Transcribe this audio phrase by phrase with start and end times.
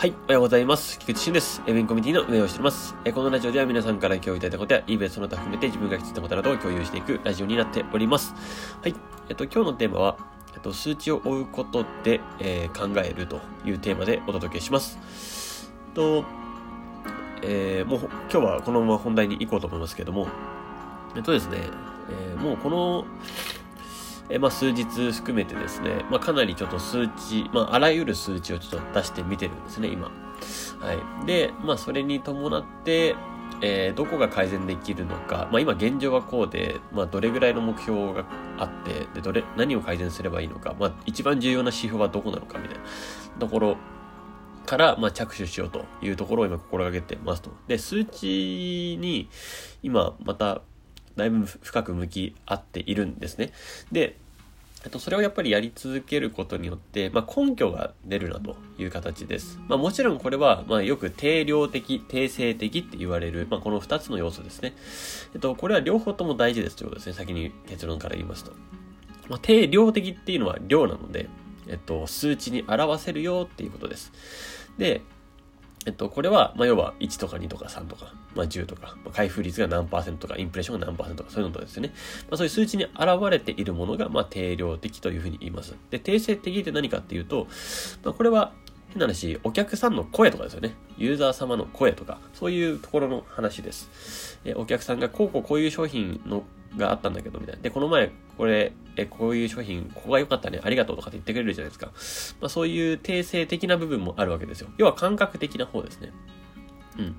[0.00, 0.98] はい、おはようございます。
[0.98, 1.60] 菊池俊です。
[1.66, 2.96] エビンコミュニティの運営をしております。
[3.04, 8.34] えこのラジオでは皆さんから共有いただいたことや、イベントその他含めて自分が必要なことなどを共有していくラジオになっております。
[8.80, 8.94] はい、
[9.28, 10.16] えっと、今日のテーマは、
[10.54, 15.70] えっと、数値を追うことで、えー、考えるというテーマでお届けします。
[15.92, 16.24] と、
[17.42, 20.28] えー、もう今日はこのまま本題に行こうと思いますけども、
[21.14, 21.58] えっとですね、
[22.08, 23.04] えー、もうこの、
[24.30, 30.06] えまあ、数日含めてですね、まあ、かなりちょっと数値、まあ、あらゆる数値をちょっと出してみてるんですね、今。
[30.06, 30.12] は
[31.22, 31.26] い。
[31.26, 33.16] で、まあ、それに伴って、
[33.60, 38.24] えー、どこが改善できるのか、まあ、今現状はこうで、まあ、どれぐらいの目標が
[38.56, 42.84] あって、で、どれ、何を改善すればいいのか、まあ、一番重要な指標はどこなのかみたいな
[43.40, 43.76] ところ
[44.64, 47.50] から、まあ、着手しようというところを今心がけてますと。
[47.66, 49.28] で、数値に
[49.82, 50.62] 今また
[51.16, 53.52] だいぶ深く向き合っているんですね。
[53.92, 54.16] で、
[54.82, 59.58] えっとそれをやっぱりやり続けることによって、まあ、根拠が出るなという形です。
[59.68, 64.74] まあ、もちろんこれは、まあ、よく定量的、定性的って言われる、まあ、この2つの要素ですね。
[65.34, 67.12] えっと、これは両方とも大事ですということですね。
[67.12, 68.52] 先に結論から言いますと。
[69.28, 71.28] まあ、定量的っていうのは量なので、
[71.68, 74.12] えっと、数値に表せるよっていうことです。
[74.78, 75.02] で、
[75.86, 81.92] えっと、これは、まあ、要は1とか2とか3とか、まあ、10とか、まあ、開封率が何パーセントとか、インプレッションが何パーセントとか、そういうのとですね。
[82.28, 82.94] まあ、そういう数値に現
[83.30, 85.74] れているものが、まあ、定量的というふうに言います。
[85.90, 87.46] で、定性的って何かっていうと、
[88.04, 88.52] まあ、これは、
[88.90, 90.74] 変な話、お客さんの声とかですよね。
[90.98, 94.38] ユーザー様の声とか、そういうところの話です。
[94.44, 96.44] えお客さんがこうこうこういう商品の
[96.76, 97.62] があったんだけど、みたいな。
[97.62, 101.86] で、この前、これ、え、こういう商品、ここが良かったね、ありがとうとかって言ってくれるじゃないですか。
[102.40, 104.68] まあ、そういう定性的な部分もあるわけですよ。
[104.76, 106.12] 要は感覚的な方ですね。
[106.98, 107.16] うん。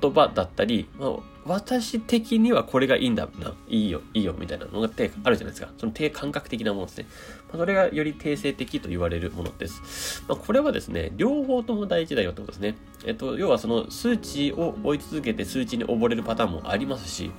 [0.00, 1.10] 言葉だったり、まあ、
[1.46, 5.68] 私的にはこれがいいんだな、いいよ、いいよ、みたいなのがあるじゃないですか。
[5.78, 7.06] その低感覚的なものですね。
[7.48, 10.24] まあ、それがより定性的と言われるものです。
[10.26, 12.74] まあ、これはですね、両方とも大事だよってことですね。
[13.04, 17.30] えっと、要はその数値を追い続けて数値に溺れるパターンもありますし、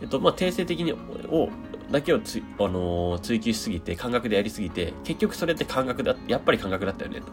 [0.00, 1.48] えっと、まあ、定性的に、を、
[1.90, 7.26] だけをつ、あのー、追求しすぎて、感覚でやりすぎて、結局それって感覚だ、やっぱり感覚だったよね、と。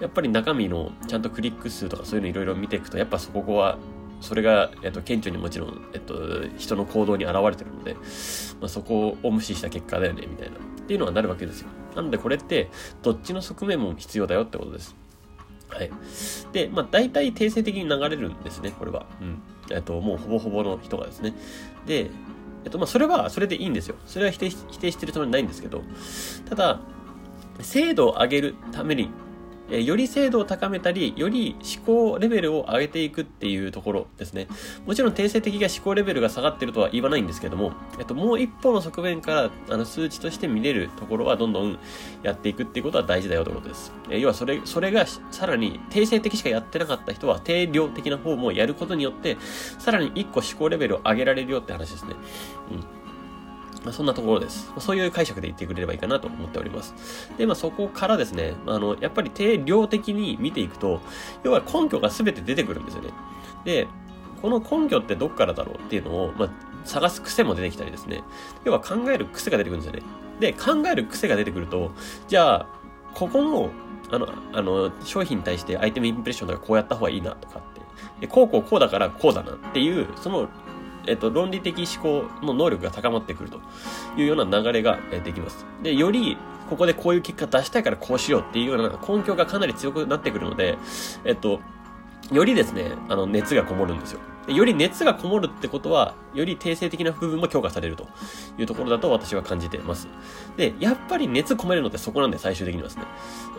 [0.00, 3.76] やっぱり中身の、ちゃんとクリック数とかそういうのいろいろ見ていくと、やっぱそこは
[4.20, 6.14] それが、えっと、顕著にもちろん、えっと、
[6.56, 10.56] 人の行動に現れてるので、まあ、そこを無視した結果だよね、みたいな。
[10.56, 11.68] っていうのはなるわけですよ。
[11.94, 12.70] なのでこれって、
[13.02, 14.96] どっちの側面も必要だよってことです。
[15.68, 15.90] はい。
[16.52, 19.06] で、まあ、大体定性的に流れるんですね、これは。
[19.20, 19.42] うん。
[19.70, 21.34] えっと、もうほぼほぼの人がですね。
[21.86, 22.10] で、
[22.64, 23.96] えっと、まあ、それは、それでいいんですよ。
[24.06, 25.82] それは否定否定してるつもりないんですけど、
[26.48, 26.80] ただ、
[27.60, 29.10] 精度を上げるために
[29.70, 34.48] えより精度を高めたり、より思考レベルを上げていくっていうところですね。
[34.86, 41.78] もちろん定性的が思考レベルが下がってるとは言わないんですけども、えっと、もう一歩の側面からあの数値として見れるところはどんどん
[42.22, 43.92] やっていくっていうことは大事だよということです。
[44.10, 49.36] え要はそれ、それがさらに定性的しかやってなかった人は定量的な方もやることによって、
[49.78, 52.14] さらに一個思考レベルを上げられるよって話ですね。
[52.72, 52.97] うん。
[53.84, 54.72] ま、そんなところです。
[54.78, 56.94] そういう解釈で言ってくれればいいかなと思っております。
[57.36, 61.00] で、まあ、そこからですね、あの、やっぱり定量的に見ていくと、
[61.44, 63.10] 要は根拠が全て出てくるんですよね。
[63.64, 63.86] で、
[64.42, 66.50] この根拠ってどっからだろうっていうのを、まあ、
[66.84, 68.22] 探す癖も出てきたりですね。
[68.64, 70.02] 要は考える癖が出てくるんですよね。
[70.40, 71.90] で、考える癖が出てくると、
[72.28, 72.66] じゃあ、
[73.14, 73.70] ここの、
[74.10, 77.80] あの、あの、商品に対してアイテムインプレッションとかこうやった方がいいなとかって、
[78.20, 80.48] でこうこうこうだからこうだなっていう、その
[81.08, 83.60] えっと、論理的思考の能力が高まってくると
[84.16, 85.66] いうような流れができます。
[85.82, 86.36] で、より、
[86.68, 90.76] ここでこういう結果出したいからこうしようっていうような根拠がかなり強くなってくるので、
[91.24, 91.60] えっと、
[92.30, 94.20] よりですね、あの、熱がこもるんですよ。
[94.48, 98.08] より熱がこもるってことは、より定性的な部分も強化されると
[98.58, 100.08] いうところだと私は感じています。
[100.56, 103.04] で、やっぱり熱込めるのってそこなんで、最終的にはですね。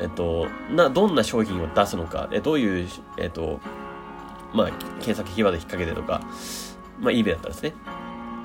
[0.01, 3.59] えっと、な、どんな商品を出すのか、えどういう、えっと、
[4.53, 4.67] まあ、
[4.99, 6.21] 検索キーワード引っ掛けてとか、
[6.99, 7.73] まあ、eBay だったらですね。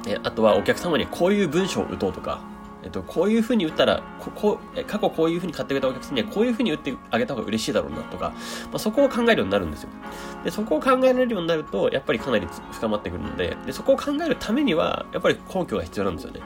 [0.06, 2.40] えあとはお客様にこういう文章を打とうとか、
[2.84, 9.88] えっと、こういうふうに打ったら、ここ、過去こういうふうに買ってくれたお客さんにはこういうふうに打ってあげた方が嬉しいだろうなとか、まあ、そこを考えるようになるんですよ。
[10.44, 16.40] で、そこを考えられるようになると、やっぱりかなり深まってくるので、で、そこを考えるためには、やっぱり根拠が必要なんですよね。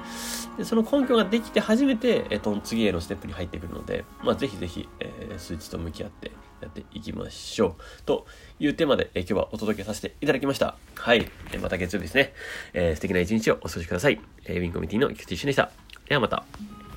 [0.59, 6.31] で、その根拠ができて初めて、えっと、次へのステップに入ってくるので、まあ、ぜひぜひ、えー、数値と向き合って、
[6.61, 8.03] やっていきましょう。
[8.05, 8.27] と
[8.59, 10.77] いうテーマで、え今日はお届けさせていただきました。
[10.95, 11.31] はい。
[11.53, 12.33] えまた月曜日ですね。
[12.73, 14.21] えー、素敵な一日をお過ごしください。
[14.45, 15.71] え、ウィンコミュニティの菊池一緒でした。
[16.09, 16.88] ではまた。